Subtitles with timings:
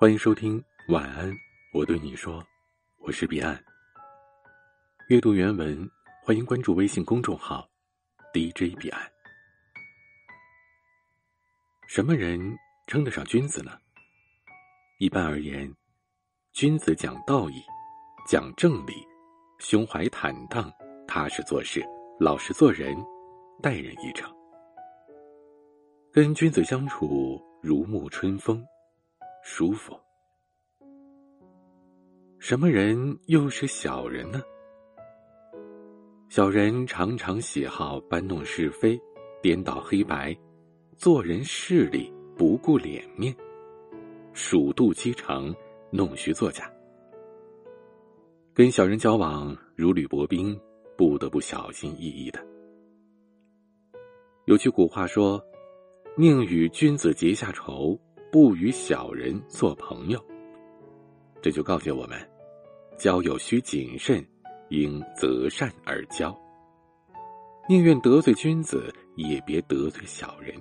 [0.00, 1.28] 欢迎收听晚安，
[1.74, 2.40] 我对你说，
[2.98, 3.60] 我是彼岸。
[5.08, 5.90] 阅读原文，
[6.22, 7.68] 欢迎关注微信公众号
[8.32, 9.02] DJ 彼岸。
[11.88, 12.38] 什么人
[12.86, 13.72] 称得上君子呢？
[15.00, 15.68] 一般而言，
[16.52, 17.60] 君子讲道义，
[18.24, 19.04] 讲正理，
[19.58, 20.72] 胸怀坦荡，
[21.08, 21.84] 踏实做事，
[22.20, 22.96] 老实做人，
[23.60, 24.32] 待人一诚。
[26.12, 28.64] 跟君子相处如沐春风。
[29.42, 29.98] 舒服。
[32.38, 34.40] 什么人又是小人呢？
[36.28, 39.00] 小人常常喜好搬弄是非、
[39.42, 40.36] 颠倒黑白，
[40.96, 43.34] 做人势利，不顾脸面，
[44.32, 45.54] 鼠肚鸡肠，
[45.90, 46.70] 弄虚作假。
[48.54, 50.58] 跟小人交往如履薄冰，
[50.96, 52.44] 不得不小心翼翼的。
[54.46, 55.42] 有句古话说
[56.16, 57.98] ：“宁与君子结下仇。”
[58.30, 60.22] 不与小人做朋友，
[61.40, 62.18] 这就告诫我们：
[62.98, 64.22] 交友需谨慎，
[64.68, 66.38] 应择善而交。
[67.68, 70.54] 宁愿得罪君子，也别得罪小人。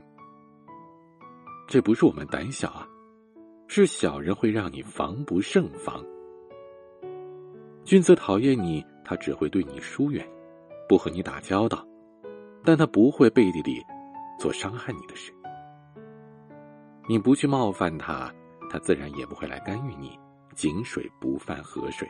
[1.67, 2.87] 这不是我们胆小啊，
[3.67, 6.01] 是小人会让你防不胜防。
[7.83, 10.25] 君子讨厌你，他只会对你疏远，
[10.87, 11.85] 不和你打交道，
[12.63, 13.83] 但他不会背地里
[14.39, 15.33] 做伤害你的事。
[17.07, 18.33] 你不去冒犯他，
[18.69, 20.19] 他自然也不会来干预你。
[20.55, 22.09] 井水不犯河水。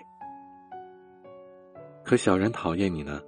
[2.05, 3.21] 可小人讨厌你呢，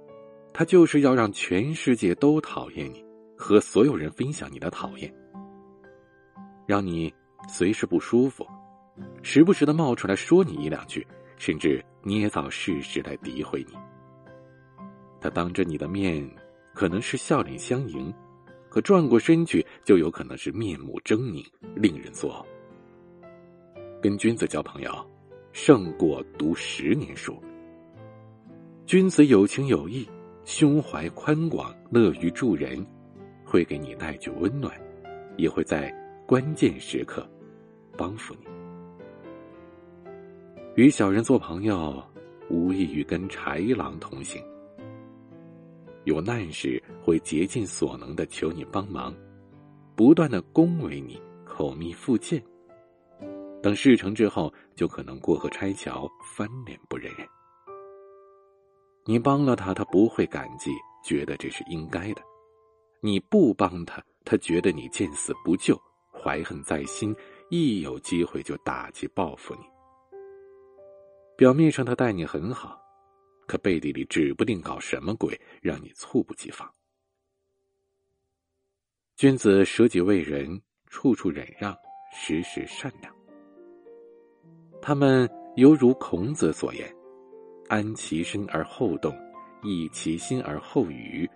[0.52, 3.04] 他就是要让全世界都讨厌你，
[3.36, 5.14] 和所有人分享你的讨厌，
[6.66, 7.12] 让你
[7.46, 8.46] 随时不舒服，
[9.22, 13.74] 时不时的冒出来说你一两句，甚至捏造事实来诋毁你。
[15.20, 16.26] 他当着你的面，
[16.74, 18.10] 可能是笑脸相迎。
[18.70, 22.46] 可转过身去，就有可能是面目狰狞，令人作呕。
[24.00, 24.92] 跟君子交朋友，
[25.52, 27.36] 胜过读十年书。
[28.86, 30.08] 君子有情有义，
[30.44, 32.86] 胸怀宽广，乐于助人，
[33.44, 34.72] 会给你带去温暖，
[35.36, 35.92] 也会在
[36.24, 37.28] 关键时刻
[37.96, 38.46] 帮扶你。
[40.76, 42.02] 与小人做朋友，
[42.48, 44.40] 无异于跟豺狼同行。
[46.04, 49.14] 有难时会竭尽所能的求你帮忙，
[49.94, 52.42] 不断的恭维你，口蜜腹剑。
[53.62, 57.28] 等事成之后，就可能过河拆桥，翻脸不认人。
[59.04, 60.70] 你帮了他，他不会感激，
[61.04, 62.22] 觉得这是应该的；
[63.00, 65.78] 你不帮他，他觉得你见死不救，
[66.10, 67.14] 怀恨在心，
[67.50, 69.60] 一有机会就打击报复你。
[71.36, 72.80] 表面上他待你很好。
[73.50, 76.72] 可背地里指不定搞什么鬼，让你猝不及防。
[79.16, 81.76] 君子舍己为人，处处忍让，
[82.14, 83.12] 时时善良。
[84.80, 86.88] 他们犹如孔子所言
[87.66, 89.12] ：“安其身而后动，
[89.64, 91.28] 益其心而后语，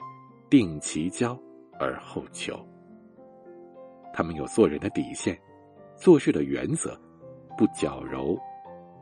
[0.48, 1.36] 定其交
[1.80, 2.64] 而后求。”
[4.14, 5.36] 他们有做人的底线，
[5.96, 6.96] 做事的原则，
[7.58, 8.38] 不矫揉，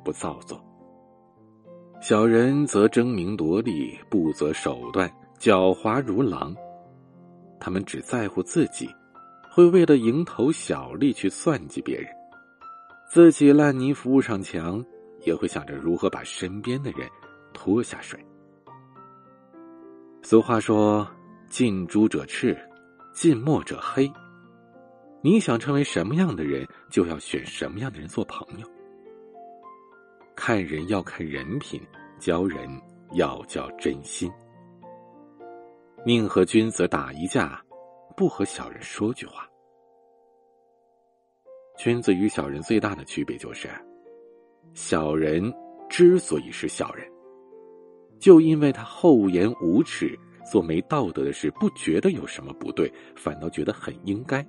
[0.03, 0.59] 不造作。
[2.03, 5.09] 小人则争名夺利，不择手段，
[5.39, 6.53] 狡猾如狼。
[7.61, 8.91] 他们只在乎自己，
[9.49, 12.09] 会为了蝇头小利去算计别人，
[13.09, 14.85] 自己烂泥扶不上墙，
[15.21, 17.09] 也会想着如何把身边的人
[17.55, 18.19] 拖下水。
[20.25, 21.09] 俗话说
[21.49, 22.59] ：“近朱者赤，
[23.15, 24.13] 近墨者黑。”
[25.23, 28.67] 你想成为什么样的人，就要选什么样的人做朋友。
[30.45, 31.81] 看人要看人品，
[32.19, 32.69] 交人
[33.13, 34.29] 要交真心。
[36.05, 37.63] 宁和君子打一架，
[38.17, 39.49] 不和小人说句话。
[41.79, 43.69] 君子与小人最大的区别就是，
[44.75, 45.55] 小人
[45.89, 47.09] 之所以是小人，
[48.19, 50.19] 就因为他厚颜无耻，
[50.51, 54.45] 做没道德的事，不觉得有什么不对，反倒觉得很应该。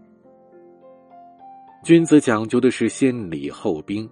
[1.84, 4.10] 君子讲究的是先礼后兵。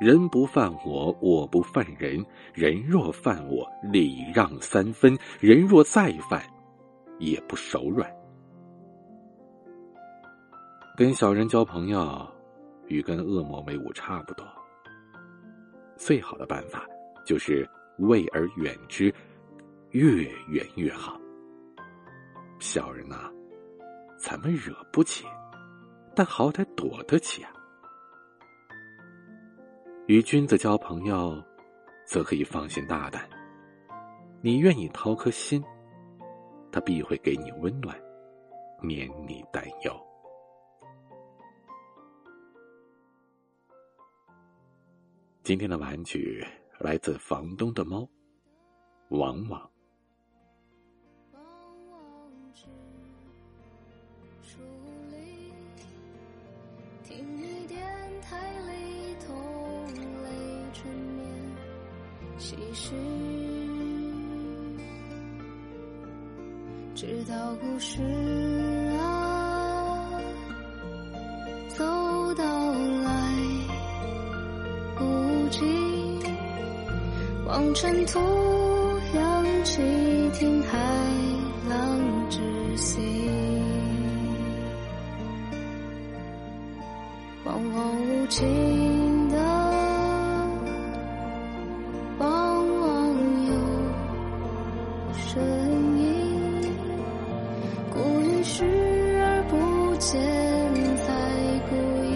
[0.00, 2.24] 人不犯我，我不犯人；
[2.54, 6.42] 人若犯我，礼让三分；人若再犯，
[7.18, 8.10] 也不手软。
[10.96, 12.28] 跟小人交朋友，
[12.88, 14.44] 与跟恶魔为伍差不多。
[15.96, 16.84] 最好的办法
[17.24, 17.68] 就是
[17.98, 19.14] 畏而远之，
[19.90, 21.16] 越远越好。
[22.58, 23.30] 小人呐，
[24.18, 25.24] 咱们惹不起，
[26.14, 27.50] 但好歹躲得起啊。
[30.06, 31.40] 与君子交朋友，
[32.04, 33.28] 则可以放心大胆。
[34.40, 35.62] 你愿意掏颗心，
[36.72, 37.96] 他必会给你温暖，
[38.80, 39.92] 免你担忧。
[45.44, 46.44] 今天的玩具
[46.80, 48.06] 来自房东的猫，
[49.10, 49.70] 往往。
[62.44, 62.90] 其实
[66.92, 68.02] 直到故事
[68.98, 70.10] 啊
[71.68, 71.84] 走
[72.34, 73.32] 到来
[74.98, 75.60] 不及，
[77.46, 78.18] 望尘土
[79.14, 79.80] 扬起，
[80.34, 80.76] 听海
[81.70, 82.40] 浪窒
[82.76, 83.00] 息，
[87.44, 89.11] 往往无情
[98.44, 98.64] 视
[99.24, 100.20] 而不见，
[100.96, 101.12] 才
[101.70, 102.06] 故意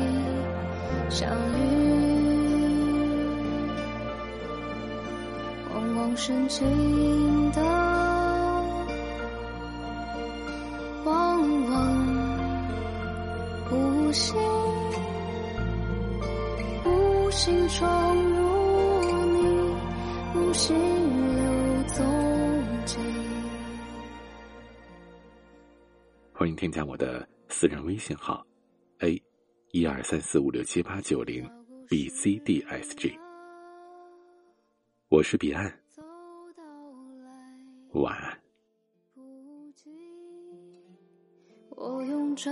[1.08, 1.28] 相
[1.58, 1.62] 遇。
[5.72, 6.66] 往往深情
[7.52, 7.62] 的，
[11.04, 11.38] 往
[11.70, 11.74] 往
[13.70, 14.36] 无心，
[16.84, 18.42] 无心闯入
[19.26, 19.38] 你，
[20.34, 20.76] 无心
[26.46, 28.46] 欢迎添加我的私人微信号
[29.00, 29.20] ：a
[29.72, 31.44] 一二三四五六七八九零
[31.88, 33.18] b c d s g。
[35.08, 35.76] 我是彼岸，
[37.94, 38.40] 晚安。
[41.70, 42.48] 我用这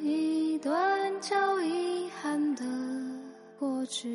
[0.00, 2.64] 一段叫遗憾的
[3.58, 4.08] 过去。